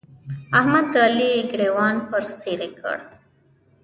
احمد 0.57 0.85
د 0.93 0.95
علي 1.05 1.31
ګرېوان 1.51 1.95
پر 2.09 2.23
څيرې 2.39 2.69
کړ. 2.79 2.97